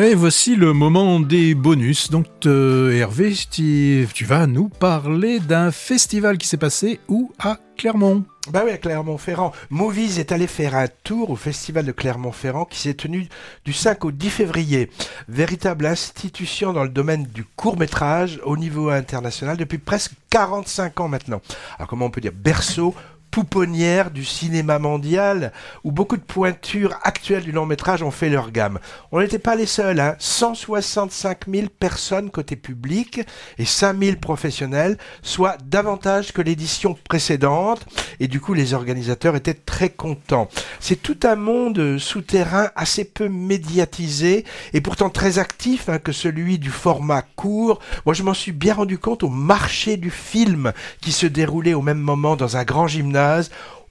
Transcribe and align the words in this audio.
Et 0.00 0.14
voici 0.14 0.54
le 0.54 0.72
moment 0.74 1.18
des 1.18 1.56
bonus. 1.56 2.08
Donc 2.08 2.26
euh, 2.46 2.92
Hervé, 2.92 3.34
tu, 3.50 4.06
tu 4.14 4.24
vas 4.24 4.46
nous 4.46 4.68
parler 4.68 5.40
d'un 5.40 5.72
festival 5.72 6.38
qui 6.38 6.46
s'est 6.46 6.56
passé 6.56 7.00
où? 7.08 7.32
À 7.40 7.58
Clermont 7.76 8.24
bah 8.52 8.62
oui, 8.64 8.70
à 8.70 8.78
Clermont-Ferrand. 8.78 9.52
Movies 9.68 10.18
est 10.18 10.32
allé 10.32 10.46
faire 10.46 10.74
un 10.74 10.86
tour 10.88 11.28
au 11.28 11.36
festival 11.36 11.84
de 11.84 11.92
Clermont-Ferrand 11.92 12.64
qui 12.64 12.78
s'est 12.78 12.94
tenu 12.94 13.28
du 13.66 13.74
5 13.74 14.06
au 14.06 14.10
10 14.10 14.30
février. 14.30 14.90
Véritable 15.28 15.84
institution 15.84 16.72
dans 16.72 16.84
le 16.84 16.88
domaine 16.88 17.24
du 17.24 17.44
court-métrage 17.44 18.40
au 18.44 18.56
niveau 18.56 18.88
international 18.88 19.58
depuis 19.58 19.76
presque 19.76 20.12
45 20.30 20.98
ans 21.00 21.08
maintenant. 21.08 21.42
Alors 21.76 21.88
comment 21.88 22.06
on 22.06 22.10
peut 22.10 22.22
dire? 22.22 22.32
Berceau 22.32 22.94
pouponnière 23.38 24.10
du 24.10 24.24
cinéma 24.24 24.80
mondial, 24.80 25.52
où 25.84 25.92
beaucoup 25.92 26.16
de 26.16 26.22
pointures 26.22 26.98
actuelles 27.04 27.44
du 27.44 27.52
long 27.52 27.66
métrage 27.66 28.02
ont 28.02 28.10
fait 28.10 28.30
leur 28.30 28.50
gamme. 28.50 28.80
On 29.12 29.20
n'était 29.20 29.38
pas 29.38 29.54
les 29.54 29.64
seuls, 29.64 30.00
hein. 30.00 30.16
165 30.18 31.46
000 31.46 31.68
personnes 31.78 32.30
côté 32.30 32.56
public 32.56 33.20
et 33.58 33.64
5 33.64 33.96
000 33.96 34.16
professionnels, 34.16 34.98
soit 35.22 35.56
davantage 35.64 36.32
que 36.32 36.42
l'édition 36.42 36.98
précédente, 37.08 37.86
et 38.18 38.26
du 38.26 38.40
coup 38.40 38.54
les 38.54 38.74
organisateurs 38.74 39.36
étaient 39.36 39.54
très 39.54 39.90
contents. 39.90 40.48
C'est 40.80 41.00
tout 41.00 41.20
un 41.22 41.36
monde 41.36 41.98
souterrain 41.98 42.70
assez 42.74 43.04
peu 43.04 43.28
médiatisé, 43.28 44.46
et 44.72 44.80
pourtant 44.80 45.10
très 45.10 45.38
actif 45.38 45.88
hein, 45.88 46.00
que 46.00 46.10
celui 46.10 46.58
du 46.58 46.70
format 46.70 47.22
court. 47.22 47.78
Moi 48.04 48.14
je 48.14 48.24
m'en 48.24 48.34
suis 48.34 48.50
bien 48.50 48.74
rendu 48.74 48.98
compte 48.98 49.22
au 49.22 49.28
marché 49.28 49.96
du 49.96 50.10
film 50.10 50.72
qui 51.00 51.12
se 51.12 51.26
déroulait 51.26 51.74
au 51.74 51.82
même 51.82 52.00
moment 52.00 52.34
dans 52.34 52.56
un 52.56 52.64
grand 52.64 52.88
gymnase 52.88 53.27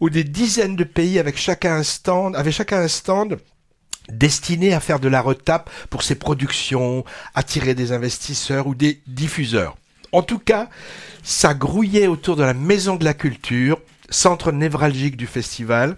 où 0.00 0.10
des 0.10 0.24
dizaines 0.24 0.76
de 0.76 0.84
pays 0.84 1.18
avec 1.18 1.38
chacun 1.38 1.82
un 1.82 2.34
avec 2.34 2.52
chacun 2.52 2.80
un 2.80 2.88
stand 2.88 3.38
destiné 4.08 4.72
à 4.72 4.80
faire 4.80 5.00
de 5.00 5.08
la 5.08 5.20
retape 5.20 5.70
pour 5.90 6.02
ses 6.02 6.14
productions, 6.14 7.04
attirer 7.34 7.74
des 7.74 7.92
investisseurs 7.92 8.66
ou 8.66 8.74
des 8.74 9.00
diffuseurs. 9.06 9.76
En 10.12 10.22
tout 10.22 10.38
cas, 10.38 10.68
ça 11.22 11.54
grouillait 11.54 12.06
autour 12.06 12.36
de 12.36 12.44
la 12.44 12.54
Maison 12.54 12.96
de 12.96 13.04
la 13.04 13.14
Culture, 13.14 13.80
centre 14.08 14.52
névralgique 14.52 15.16
du 15.16 15.26
festival, 15.26 15.96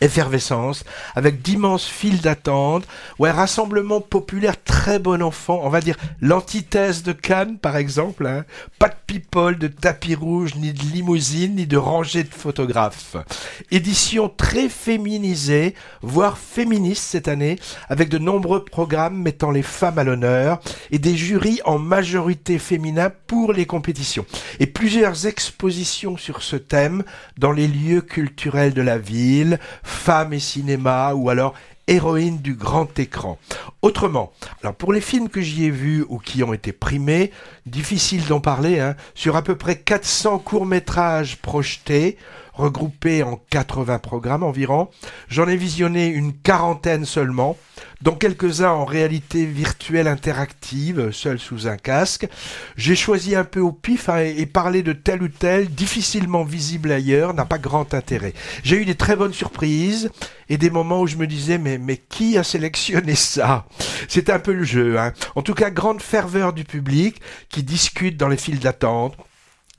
effervescence, 0.00 0.84
avec 1.14 1.42
d'immenses 1.42 1.86
files 1.86 2.20
d'attente, 2.20 2.86
ouais, 3.18 3.30
rassemblement 3.30 4.00
populaire 4.00 4.62
très 4.62 4.98
bon 4.98 5.22
enfant, 5.22 5.60
on 5.62 5.68
va 5.68 5.80
dire 5.80 5.96
l'antithèse 6.20 7.02
de 7.02 7.12
Cannes 7.12 7.58
par 7.58 7.76
exemple, 7.76 8.26
hein. 8.26 8.44
pas 8.78 8.88
de 8.88 8.94
people, 9.06 9.58
de 9.58 9.68
tapis 9.68 10.14
rouge, 10.14 10.54
ni 10.56 10.72
de 10.72 10.82
limousine, 10.82 11.56
ni 11.56 11.66
de 11.66 11.76
rangée 11.76 12.24
de 12.24 12.34
photographes. 12.34 13.16
Édition 13.70 14.28
très 14.28 14.68
féminisée, 14.68 15.74
voire 16.02 16.38
féministe 16.38 17.04
cette 17.04 17.28
année, 17.28 17.58
avec 17.88 18.08
de 18.08 18.18
nombreux 18.18 18.64
programmes 18.64 19.20
mettant 19.20 19.50
les 19.50 19.62
femmes 19.62 19.98
à 19.98 20.04
l'honneur 20.04 20.60
et 20.90 20.98
des 20.98 21.16
jurys 21.16 21.60
en 21.64 21.78
majorité 21.78 22.58
féminins 22.58 23.12
pour 23.26 23.52
les 23.52 23.66
compétitions. 23.66 24.26
Et 24.60 24.66
plusieurs 24.66 25.26
expositions 25.26 26.16
sur 26.16 26.42
ce 26.42 26.56
thème 26.56 27.02
dans 27.38 27.52
les 27.52 27.68
lieux 27.68 28.00
culturels 28.00 28.74
de 28.74 28.82
la 28.82 28.98
ville, 28.98 29.58
femme 29.86 30.32
et 30.32 30.40
cinéma 30.40 31.14
ou 31.14 31.30
alors 31.30 31.54
héroïne 31.86 32.38
du 32.38 32.54
grand 32.54 32.98
écran. 32.98 33.38
Autrement, 33.80 34.32
alors 34.62 34.74
pour 34.74 34.92
les 34.92 35.00
films 35.00 35.28
que 35.28 35.40
j'y 35.40 35.66
ai 35.66 35.70
vus 35.70 36.04
ou 36.08 36.18
qui 36.18 36.42
ont 36.42 36.52
été 36.52 36.72
primés, 36.72 37.30
difficile 37.64 38.26
d'en 38.26 38.40
parler, 38.40 38.80
hein, 38.80 38.96
sur 39.14 39.36
à 39.36 39.42
peu 39.42 39.56
près 39.56 39.76
400 39.76 40.40
courts-métrages 40.40 41.36
projetés, 41.36 42.16
regroupés 42.56 43.22
en 43.22 43.36
80 43.50 43.98
programmes 43.98 44.42
environ, 44.42 44.88
j'en 45.28 45.46
ai 45.46 45.56
visionné 45.56 46.06
une 46.08 46.32
quarantaine 46.32 47.04
seulement, 47.04 47.56
dont 48.02 48.14
quelques-uns 48.14 48.70
en 48.70 48.84
réalité 48.84 49.44
virtuelle 49.44 50.08
interactive, 50.08 51.10
seul 51.12 51.38
sous 51.38 51.66
un 51.66 51.76
casque. 51.76 52.28
J'ai 52.76 52.96
choisi 52.96 53.34
un 53.34 53.44
peu 53.44 53.60
au 53.60 53.72
pif 53.72 54.08
hein, 54.08 54.18
et, 54.18 54.46
parler 54.46 54.82
de 54.82 54.92
tel 54.92 55.22
ou 55.22 55.28
tel, 55.28 55.68
difficilement 55.68 56.44
visible 56.44 56.92
ailleurs, 56.92 57.34
n'a 57.34 57.44
pas 57.44 57.58
grand 57.58 57.94
intérêt. 57.94 58.32
J'ai 58.64 58.76
eu 58.76 58.84
des 58.84 58.94
très 58.94 59.16
bonnes 59.16 59.34
surprises 59.34 60.10
et 60.48 60.58
des 60.58 60.70
moments 60.70 61.02
où 61.02 61.06
je 61.06 61.16
me 61.16 61.26
disais 61.26 61.58
mais, 61.58 61.78
mais 61.78 61.96
qui 61.96 62.38
a 62.38 62.44
sélectionné 62.44 63.14
ça? 63.14 63.66
C'est 64.08 64.30
un 64.30 64.38
peu 64.38 64.52
le 64.52 64.64
jeu. 64.64 64.98
Hein. 64.98 65.12
En 65.34 65.42
tout 65.42 65.54
cas, 65.54 65.70
grande 65.70 66.00
ferveur 66.00 66.52
du 66.52 66.64
public 66.64 67.20
qui 67.48 67.62
discute 67.62 68.16
dans 68.16 68.28
les 68.28 68.36
files 68.36 68.60
d'attente 68.60 69.16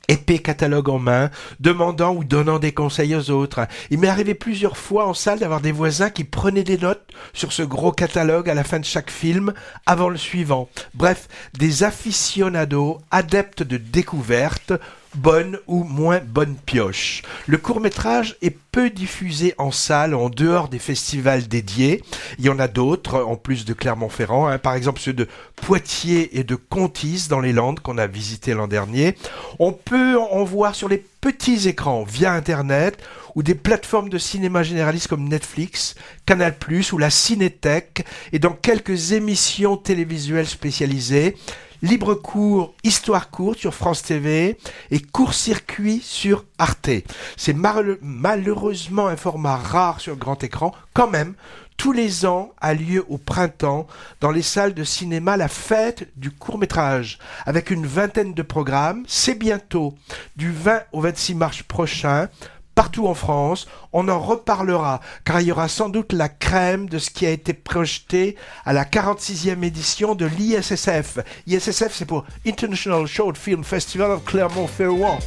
épais 0.08 0.40
catalogue 0.40 0.90
en 0.90 1.00
main, 1.00 1.30
demandant 1.60 2.14
ou 2.14 2.24
donnant 2.24 2.60
des 2.60 2.74
conseils 2.74 3.16
aux 3.16 3.30
autres. 3.30 3.68
Il 3.90 4.00
m'est 4.00 4.08
arrivé 4.08 4.34
plusieurs 4.34 4.78
fois 4.78 5.08
en 5.08 5.14
salle 5.14 5.40
d'avoir 5.40 5.62
des 5.62 5.72
voisins 5.72 6.10
qui 6.10 6.24
prenaient 6.24 6.64
des 6.64 6.78
notes 6.78 7.08
sur 7.34 7.52
ce 7.52 7.64
gros 7.64 7.92
catalogue 7.92 8.50
à 8.50 8.54
la 8.54 8.64
fin 8.64 8.80
de 8.80 8.86
chaque 8.86 9.12
film, 9.12 9.54
avant 9.86 10.10
le 10.10 10.18
suivant. 10.18 10.70
Bref, 10.94 11.28
des 11.58 11.84
aficionados, 11.84 13.00
adeptes 13.12 13.64
de 13.64 13.78
découverte, 13.78 14.74
bonne 15.18 15.60
ou 15.68 15.84
moins 15.84 16.20
bonne 16.20 16.56
pioche. 16.56 17.24
Le 17.48 17.58
court 17.58 17.82
métrage 17.82 18.38
est 18.42 18.56
peu 18.72 18.90
diffusé 18.90 19.54
en 19.58 19.72
salle 19.72 20.14
en 20.14 20.30
dehors 20.30 20.70
des 20.70 20.80
festivals 20.80 21.48
dédiés. 21.48 22.04
Il 22.40 22.46
y 22.46 22.50
en 22.50 22.60
a 22.60 22.68
d'autres 22.68 23.24
en 23.24 23.36
plus 23.36 23.66
de 23.66 23.74
Clermont-Ferrand, 23.74 24.48
hein. 24.48 24.60
par 24.60 24.76
exemple 24.76 25.02
ceux 25.02 25.14
de 25.14 25.28
Poitiers 25.56 26.38
et 26.38 26.44
de 26.44 26.56
Contis 26.56 27.28
dans 27.30 27.40
les 27.40 27.54
Landes 27.54 27.80
qu'on 27.80 27.98
a 27.98 28.08
visité 28.08 28.54
l'an 28.54 28.68
dernier. 28.68 29.16
On 29.60 29.74
peut 29.74 30.18
en 30.18 30.44
voir 30.44 30.76
sur 30.76 30.88
les 30.88 31.04
petits 31.22 31.68
écrans 31.68 32.04
via 32.04 32.34
Internet 32.34 32.98
ou 33.36 33.44
des 33.44 33.56
plateformes 33.56 34.10
de 34.10 34.18
cinéma 34.18 34.64
généralistes 34.64 35.08
comme 35.08 35.28
Netflix, 35.28 35.96
Canal+, 36.26 36.56
ou 36.92 36.98
la 36.98 37.10
Cinétech, 37.12 38.04
et 38.34 38.40
dans 38.40 38.54
quelques 38.54 39.12
émissions 39.12 39.78
télévisuelles 39.78 40.48
spécialisées, 40.48 41.36
Libre 41.84 42.16
cours, 42.16 42.74
histoire 42.84 43.30
courte 43.30 43.60
sur 43.60 43.74
France 43.74 44.02
TV 44.02 44.58
et 44.90 45.00
court-circuit 45.00 46.02
sur 46.04 46.44
Arte. 46.58 46.90
C'est 47.36 47.56
malheureusement 48.02 49.08
un 49.08 49.16
format 49.16 49.58
rare 49.58 50.02
sur 50.02 50.16
grand 50.16 50.44
écran. 50.44 50.74
Quand 50.94 51.08
même, 51.08 51.36
tous 51.78 51.92
les 51.92 52.26
ans 52.26 52.52
a 52.60 52.74
lieu 52.74 53.06
au 53.10 53.20
printemps 53.20 53.86
dans 54.22 54.32
les 54.32 54.42
salles 54.42 54.74
de 54.74 54.84
cinéma 54.84 55.38
la 55.38 55.48
fête 55.48 56.10
du 56.16 56.32
court 56.32 56.58
métrage 56.58 57.20
avec 57.46 57.70
une 57.70 57.86
vingtaine 57.86 58.34
de 58.34 58.42
programmes. 58.42 59.04
C'est 59.08 59.36
bientôt 59.36 59.94
du 60.36 60.52
20 60.52 60.82
au 60.94 61.02
26 61.02 61.36
mars 61.36 61.62
prochain 61.62 62.30
partout 62.78 63.08
en 63.08 63.16
France. 63.16 63.68
On 63.92 64.08
en 64.08 64.20
reparlera, 64.20 65.02
car 65.26 65.42
il 65.42 65.48
y 65.48 65.52
aura 65.52 65.68
sans 65.68 65.90
doute 65.90 66.14
la 66.14 66.30
crème 66.30 66.88
de 66.88 67.00
ce 67.00 67.10
qui 67.10 67.26
a 67.26 67.32
été 67.32 67.54
projeté 67.54 68.38
à 68.66 68.72
la 68.72 68.86
46e 68.86 69.64
édition 69.64 70.14
de 70.14 70.28
l'ISSF. 70.28 71.18
ISSF, 71.48 71.92
c'est 71.92 72.06
pour 72.06 72.24
International 72.46 73.08
Short 73.08 73.36
Film 73.36 73.64
Festival 73.64 74.12
of 74.12 74.24
Clermont-Ferrand. 74.26 75.18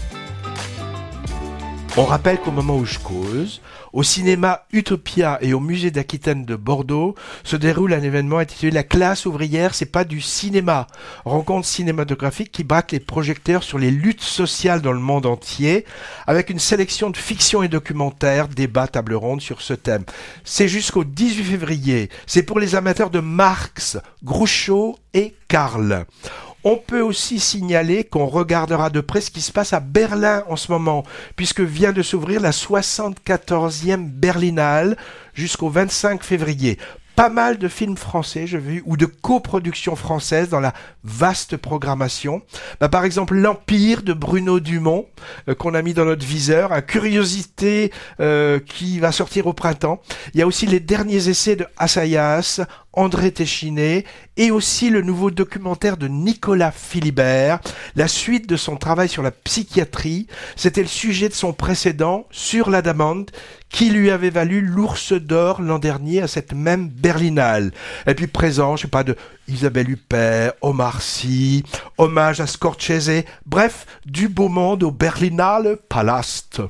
On 2.00 2.06
rappelle 2.06 2.41
qu'au 2.41 2.50
moment 2.50 2.78
où 2.78 2.87
je 2.87 2.99
cause, 2.99 3.61
au 3.93 4.03
cinéma 4.03 4.62
Utopia 4.72 5.37
et 5.43 5.53
au 5.53 5.61
musée 5.61 5.91
d'Aquitaine 5.91 6.47
de 6.47 6.56
Bordeaux 6.56 7.15
se 7.44 7.56
déroule 7.56 7.93
un 7.93 8.03
événement 8.03 8.38
intitulé 8.38 8.72
La 8.72 8.84
classe 8.84 9.27
ouvrière, 9.27 9.75
c'est 9.75 9.84
pas 9.84 10.05
du 10.05 10.22
cinéma. 10.22 10.87
Rencontre 11.27 11.66
cinématographique 11.66 12.53
qui 12.53 12.65
braque 12.65 12.93
les 12.93 13.00
projecteurs 13.00 13.62
sur 13.62 13.78
les 13.78 13.91
luttes 13.91 14.22
sociales 14.22 14.81
dans 14.81 14.94
le 14.94 14.99
monde 14.99 15.27
entier, 15.27 15.84
avec 16.27 16.49
une 16.49 16.59
sélection 16.59 17.10
de 17.10 17.19
fiction 17.19 17.62
et 17.62 17.69
documentaires, 17.69 18.49
débats, 18.49 18.89
table 18.89 19.12
ronde 19.12 19.43
sur 19.43 19.60
ce 19.60 19.75
thème. 19.75 20.05
C'est 20.43 20.69
jusqu'au 20.69 21.05
18 21.05 21.45
février. 21.45 22.09
C'est 22.27 22.45
pour 22.45 22.60
les 22.60 22.77
amateurs 22.77 23.10
de 23.10 23.21
Marx, 23.21 23.98
Groucho 24.24 24.97
et 25.13 25.34
Karl. 25.48 26.07
On 26.62 26.77
peut 26.77 27.01
aussi 27.01 27.41
signaler 27.41 28.04
qu'on 28.04 28.27
regardera 28.27 28.91
de 28.91 29.01
près 29.01 29.22
ce 29.22 29.30
qui 29.30 29.41
se 29.41 29.51
passe 29.51 29.72
à 29.72 29.80
Berlin 29.80 30.45
en 30.48 30.57
ce 30.57 30.71
moment, 30.71 31.04
puisque 31.34 31.60
vient 31.60 31.92
de 31.92 32.03
s'ouvrir 32.03 32.41
la 32.41 32.51
74e 32.51 34.07
Berlinale 34.07 34.97
jusqu'au 35.34 35.71
25 35.71 36.22
février 36.22 36.78
pas 37.21 37.28
mal 37.28 37.59
de 37.59 37.68
films 37.68 37.98
français, 37.98 38.47
je 38.47 38.57
vu, 38.57 38.83
ou 38.86 38.97
de 38.97 39.04
coproductions 39.04 39.95
françaises 39.95 40.48
dans 40.48 40.59
la 40.59 40.72
vaste 41.04 41.59
programmation. 41.59 42.41
Bah, 42.80 42.89
par 42.89 43.04
exemple, 43.04 43.34
L'Empire 43.34 44.03
de 44.03 44.15
Bruno 44.15 44.59
Dumont, 44.59 45.07
euh, 45.47 45.54
qu'on 45.54 45.74
a 45.74 45.83
mis 45.83 45.92
dans 45.92 46.07
notre 46.07 46.24
viseur, 46.24 46.72
un 46.72 46.80
curiosité 46.80 47.92
euh, 48.21 48.59
qui 48.59 49.01
va 49.01 49.12
sortir 49.12 49.47
au 49.48 49.53
printemps. 49.53 50.01
Il 50.33 50.41
y 50.41 50.42
a 50.42 50.47
aussi 50.47 50.65
les 50.65 50.80
derniers 50.80 51.28
essais 51.28 51.57
de 51.57 51.66
Assayas, 51.77 52.62
André 52.92 53.31
Téchiné, 53.31 54.04
et 54.37 54.51
aussi 54.51 54.91
le 54.91 55.03
nouveau 55.03 55.31
documentaire 55.31 55.97
de 55.97 56.09
Nicolas 56.09 56.72
Philibert, 56.72 57.60
la 57.95 58.09
suite 58.09 58.48
de 58.48 58.57
son 58.57 58.77
travail 58.77 59.09
sur 59.09 59.22
la 59.22 59.31
psychiatrie. 59.31 60.27
C'était 60.57 60.83
le 60.83 60.89
sujet 60.89 61.28
de 61.28 61.34
son 61.34 61.53
précédent, 61.53 62.27
Sur 62.31 62.71
la 62.71 62.83
Damande, 62.83 63.31
qui 63.69 63.91
lui 63.91 64.10
avait 64.10 64.31
valu 64.31 64.60
l'ours 64.60 65.13
d'or 65.13 65.63
l'an 65.63 65.78
dernier 65.78 66.22
à 66.22 66.28
cette 66.28 66.53
même 66.53 66.89
Berlinale. 66.89 67.71
Et 68.07 68.15
puis 68.15 68.27
présent, 68.27 68.77
je 68.77 68.83
sais 68.83 68.89
pas, 68.89 69.04
de 69.04 69.16
Isabelle 69.47 69.91
Huppert, 69.91 70.53
Omar 70.60 71.03
Sy, 71.03 71.65
hommage 71.98 72.41
à 72.41 72.47
Scorsese, 72.47 73.25
bref, 73.47 73.86
du 74.04 74.28
beau 74.28 74.48
monde 74.48 74.83
au 74.83 74.91
Berlinale 74.91 75.78
Palast. 75.89 76.60